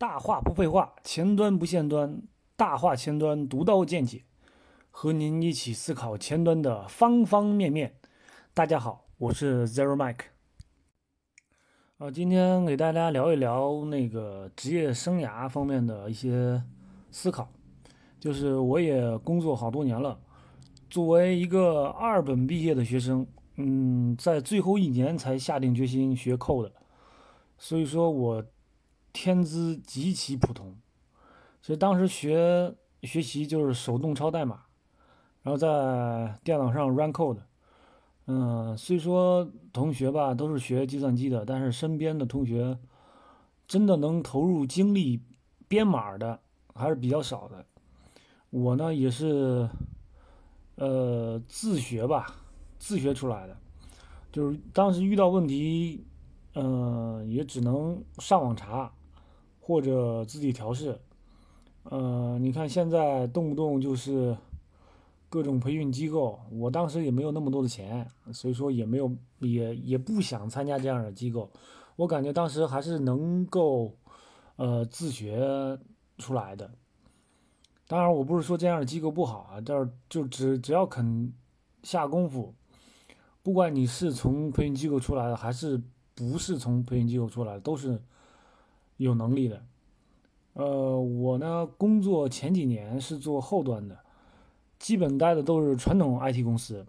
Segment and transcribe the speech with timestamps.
[0.00, 2.22] 大话不废话，前端不限端，
[2.56, 4.24] 大话前端独到见解，
[4.90, 7.96] 和您一起思考前端的方方面面。
[8.54, 10.22] 大家好，我是 Zero Mike。
[11.98, 16.62] 啊，今天给大家聊一聊那个职业生涯方面的一些
[17.10, 17.46] 思考。
[18.18, 20.18] 就是我也工作好多年了，
[20.88, 23.26] 作为一个二本毕业的学生，
[23.56, 26.72] 嗯，在最后一年才下定决心学 code，
[27.58, 28.42] 所以说我。
[29.12, 30.76] 天资极其普通，
[31.60, 34.62] 所以当时学学习就是手动抄代码，
[35.42, 37.38] 然后在电脑上 run code。
[38.26, 42.78] 嗯，虽说同学吧都是学计算机的，但是身边的同学
[43.66, 45.20] 真的能投入精力
[45.66, 46.38] 编码的
[46.74, 47.66] 还是比较少的。
[48.50, 49.68] 我呢也是，
[50.76, 52.36] 呃，自学吧，
[52.78, 53.56] 自学出来的，
[54.30, 56.04] 就是当时遇到问题，
[56.54, 58.92] 嗯，也只能上网查。
[59.70, 60.98] 或者自己调试，
[61.84, 64.36] 呃，你看现在动不动就是
[65.28, 69.08] 各种培训机构，我当时也没有那么多的钱，所以说也没有
[69.38, 71.48] 也也不想参加这样的机构。
[71.94, 73.94] 我感觉当时还是能够
[74.56, 75.78] 呃自学
[76.18, 76.68] 出来的。
[77.86, 81.32] 当然，我不是说这样的机构不好啊，但是就只只要肯
[81.84, 82.52] 下功夫，
[83.40, 85.80] 不管你是从培训机构出来的，还是
[86.16, 88.02] 不是从培训机构出来的，都是。
[89.04, 89.64] 有能力的，
[90.52, 93.98] 呃，我呢工作前几年是做后端的，
[94.78, 96.84] 基本待的都是传统 IT 公司，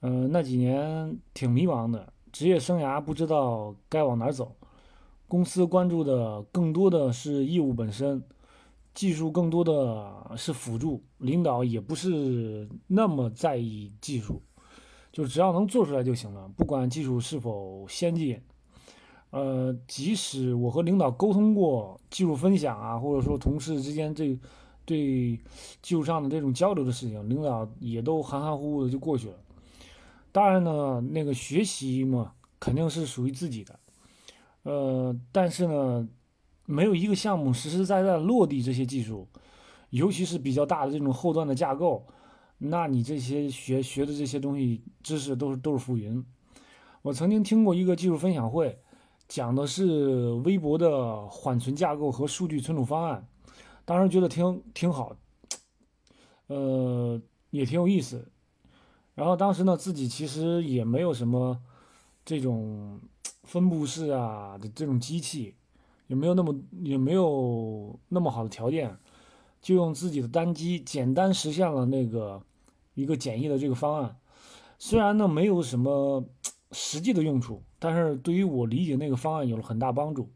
[0.00, 4.54] 呃，那几年挺迷茫的，职业生涯不知道该往哪儿走，
[5.26, 8.22] 公司关注的更多的是业务本身，
[8.92, 14.42] 技术更多的是辅助，领导也不是那么在意技术，
[15.10, 18.38] 就只要能做出来就行了，不管技术是否先进。
[19.32, 24.38] 呃，即使我和领导沟通过技术分享啊，或者说同事之间这
[24.84, 25.40] 对
[25.80, 29.34] 技术上的这种交流的事情，领导也都含含糊糊的就过去了。
[30.32, 33.80] 当然呢，那个学习嘛，肯定是属于自己的。
[34.64, 36.06] 呃，但是呢，
[36.66, 39.26] 没有一个项目实实在在落地这些技术，
[39.88, 42.06] 尤其是比较大的这种后端的架构，
[42.58, 46.22] 那你这些学学的这些东西知识都是都是浮云。
[47.00, 48.78] 我曾经听过一个技术分享会。
[49.32, 53.26] 讲的是微博的缓存架构和数据存储方案，
[53.86, 55.16] 当时觉得挺挺好，
[56.48, 58.30] 呃，也挺有意思。
[59.14, 61.58] 然后当时呢，自己其实也没有什么
[62.26, 63.00] 这种
[63.44, 65.54] 分布式啊的这种机器，
[66.08, 68.94] 也没有那么也没有那么好的条件，
[69.62, 72.42] 就用自己的单机简单实现了那个
[72.92, 74.14] 一个简易的这个方案。
[74.78, 76.22] 虽然呢，没有什么
[76.72, 77.62] 实际的用处。
[77.78, 80.30] 但是对于我理解那个方案有了很大帮助，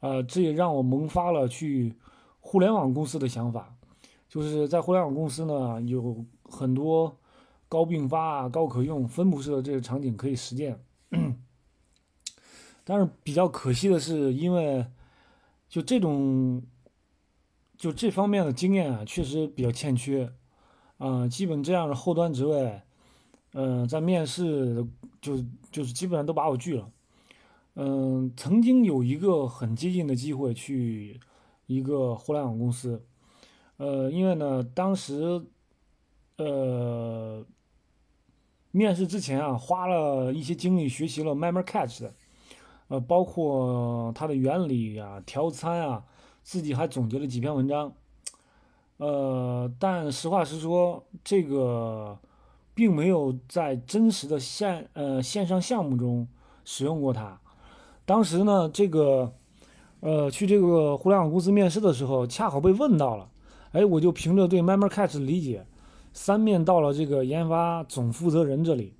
[0.00, 1.94] 呃，这也让我萌发了去
[2.40, 3.76] 互联网公司的想法，
[4.28, 7.16] 就是在互联网公司呢有很多
[7.68, 10.84] 高并发、高可用、分布式的这个场景可以实践。
[12.84, 14.84] 但是比较可惜的是，因为
[15.68, 16.62] 就这种
[17.78, 20.32] 就这方面的经验啊，确实比较欠缺，
[20.98, 22.82] 啊，基本这样的后端职位。
[23.56, 24.84] 嗯，在面试
[25.20, 25.38] 就
[25.70, 26.90] 就是基本上都把我拒了。
[27.76, 31.20] 嗯，曾经有一个很接近的机会去
[31.66, 33.00] 一个互联网公司，
[33.76, 35.40] 呃，因为呢，当时
[36.36, 37.46] 呃
[38.72, 42.14] 面试之前啊，花了一些精力学习了 MemberCatch 的，
[42.88, 46.04] 呃，包括它的原理啊、调参啊，
[46.42, 47.92] 自己还总结了几篇文章。
[48.96, 52.18] 呃，但实话实说，这个。
[52.74, 56.28] 并没有在真实的线呃线上项目中
[56.64, 57.40] 使用过它。
[58.04, 59.32] 当时呢，这个
[60.00, 63.30] 呃去这个互联网公司面试的时候，恰好被问到了。
[63.72, 65.66] 哎，我就凭着对 MemberCatch 的理解，
[66.12, 68.94] 三面到了这个研发总负责人这里。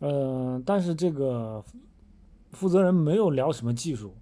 [0.00, 1.64] 呃，但是这个
[2.52, 4.14] 负责人没有聊什么技术。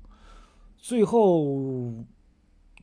[0.76, 1.92] 最后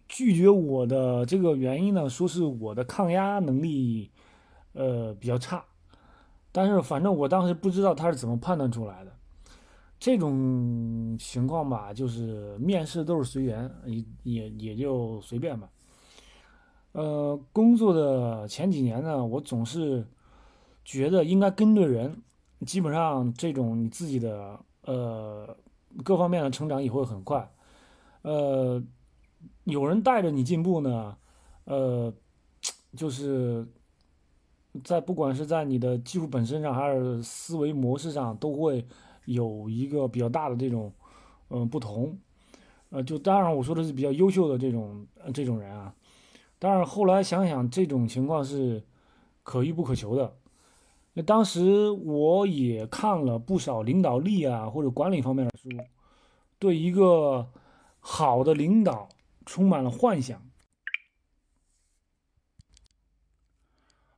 [0.08, 4.10] 拒绝我的这个原因呢，说是我的抗压能力
[4.74, 5.64] 呃比较差。
[6.52, 9.12] 但是反正我当时不知道他是怎么判断出来的，
[10.00, 15.70] 这种情况吧，就是面试都是随缘，也也也就随便吧。
[16.94, 20.04] 呃，工作的前几年呢，我总是
[20.84, 22.20] 觉得应该跟对人，
[22.66, 25.56] 基本上这种你自己的呃
[26.04, 27.48] 各方面的成长也会很快。
[28.24, 28.82] 呃，
[29.66, 31.16] 有人带着你进步呢，
[31.66, 32.12] 呃，
[32.98, 33.68] 就是。
[34.84, 38.86] 在不管是在你的技术本身上，还是思维模式上，都会
[39.26, 40.94] 有一个比较大的这种
[41.50, 42.18] 嗯不同。
[42.90, 45.94] 呃，就当然我说的是比较优秀的这种这种人啊。
[46.60, 48.84] 当然后来想想，这种情况是
[49.44, 50.34] 可遇不可求的。
[51.14, 55.70] 那当时我也看了不少领导力啊或者管理方面的书，
[56.58, 57.48] 对一个
[58.00, 59.10] 好的领导
[59.46, 60.42] 充满了幻想。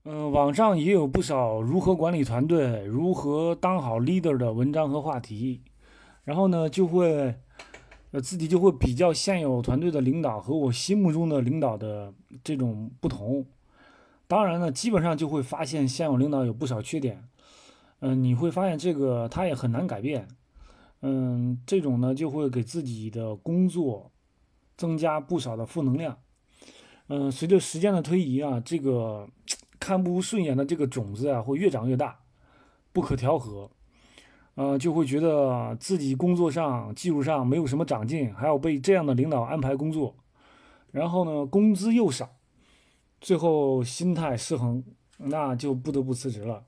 [0.03, 5.61] 嗯，网上也有不少如何管理团队、如何当好 leader 的文章和话题，
[6.23, 7.35] 然后呢，就会
[8.09, 12.11] 呃自己就会比较现有团队的领导和我心目中的领导的
[12.43, 13.45] 这种不同。
[14.27, 17.23] 当然呢，基本上就会发现现有领导有不少缺点。
[17.99, 20.27] 嗯，你会发现这个他也很难改变。
[21.03, 24.11] 嗯，这种呢就会给自己的工作
[24.75, 26.17] 增加不少的负能量。
[27.07, 29.29] 嗯，随着时间的推移啊，这个。
[29.81, 32.19] 看不顺眼的这个种子啊，会越长越大，
[32.93, 33.71] 不可调和，
[34.53, 40.15] 呃，就会觉得自己工作上、技术上没有什么长进，还要被这样的领导安排工作，
[40.91, 42.29] 然后呢，工资又少，
[43.19, 44.83] 最后心态失衡，
[45.17, 46.63] 那就不得不辞职了。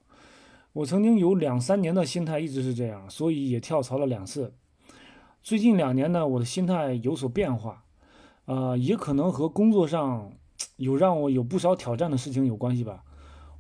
[0.71, 4.55] 我曾经有两三年的心态一直是这样，所以也跳槽了两次。
[5.43, 7.83] 最近两年呢，我的心态有所变化，
[8.45, 10.33] 呃，也可能和工作上。
[10.75, 13.03] 有让我有不少挑战的事情有关系吧，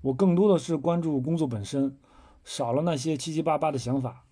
[0.01, 1.97] 我更多的是关注工作本身，
[2.43, 4.25] 少了那些七七八八的想法。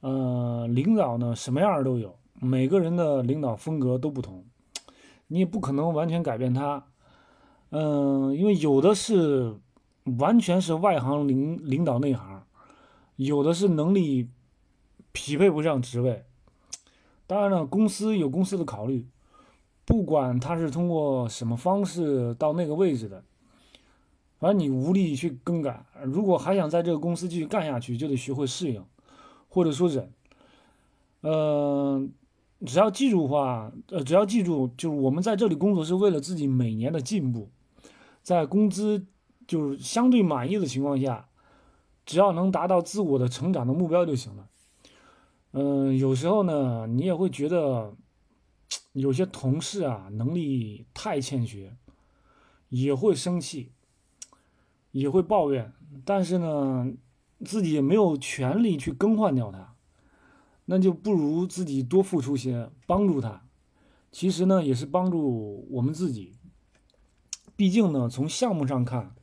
[0.00, 4.44] 呃，领导呢什么样的都有，每个人的领导风格都不同，
[5.28, 6.86] 你也不可能完全改变他。
[7.70, 9.56] 嗯，因为有的是
[10.18, 12.44] 完全是外行领领导内行，
[13.16, 14.28] 有的是能力
[15.12, 16.24] 匹配不上职位。
[17.26, 19.08] 当然了，公司有公司的考虑。
[19.92, 23.22] 不管他是通过什么方式到那个位置的，
[24.38, 25.84] 反正你无力去更改。
[26.02, 28.82] 如果还想在这个公司继续干下去，就得学会适应，
[29.50, 30.10] 或者说忍。
[31.20, 32.10] 嗯，
[32.64, 37.50] 只要记住话，呃，只要记住，就是我们在这里工作是为了自己每年的进步，
[38.22, 39.04] 在工资
[39.46, 41.28] 就是相对满意的情况下，
[42.06, 44.48] 只要能达到自我的成长的目标就行了。
[45.52, 47.92] 嗯，有时候呢，你也会觉得。
[48.92, 51.74] 有些同事啊，能力太欠缺，
[52.68, 53.72] 也会生气，
[54.90, 55.72] 也会抱怨，
[56.04, 56.92] 但是呢，
[57.44, 59.74] 自己也没有权利去更换掉他，
[60.66, 63.44] 那就不如自己多付出些，帮助他。
[64.10, 66.36] 其实呢，也是帮助我们自己。
[67.56, 69.14] 毕竟呢，从项目上看，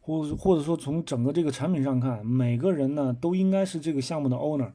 [0.00, 4.72] 或或者说从整个这个产品上看，每个人呢都应该是这个项目的 owner，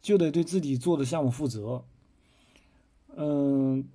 [0.00, 1.84] 就得对自己做的项目负责。
[3.18, 3.88] 嗯，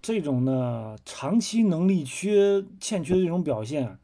[0.00, 3.98] 这种呢，长期能力缺欠缺的这种表现，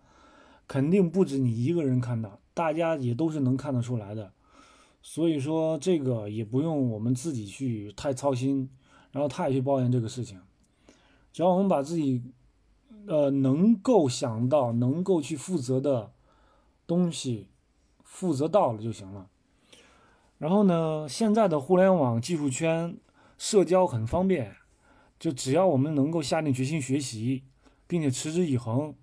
[0.67, 4.33] 肯定不止你一个人看到，大家也都是能看得出来的。
[5.01, 8.69] 所以说，这个也不用我们自己去太操心，
[9.13, 10.41] 然后太去抱怨这个事情。
[11.33, 12.23] 只要我们把自己，
[13.07, 16.11] 呃，能够想到、能够去负责的
[16.85, 17.47] 东西，
[18.03, 19.29] 负责到了就行了。
[20.39, 22.97] 然后呢，现在的互联网技术圈，
[23.39, 24.57] 社交很方便。
[25.25, 27.45] 就只要我们能够下定决心学习，
[27.87, 28.95] 并且持之以恒，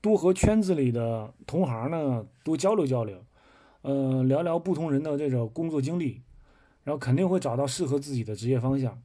[0.00, 3.20] 多和圈子里的同行呢多交流交流，
[3.82, 6.22] 呃，聊聊不同人的这种工作经历，
[6.84, 9.02] 然后肯定会找到适合自己的职业方向，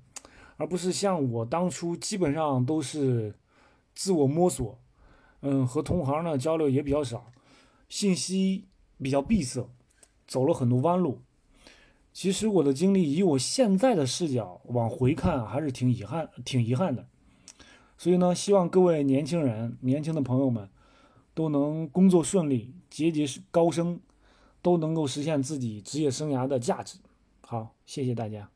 [0.57, 3.33] 而不是像我当初基本上都是
[3.95, 4.79] 自我摸索，
[5.41, 7.31] 嗯，和同行呢交流也比较少，
[7.88, 8.67] 信息
[9.01, 9.67] 比较闭塞，
[10.27, 11.24] 走了很多弯路。
[12.12, 17.06] 其实我的经历，以我现在的视角往回看，还是挺遗憾、挺遗憾的。
[17.98, 20.70] 所以呢，希望各位年轻人、年轻的朋友们，
[21.34, 24.00] 都能工作顺利、节节高升，
[24.62, 26.98] 都能够实现自己职业生涯的价值。
[27.42, 28.50] 好，谢谢大家。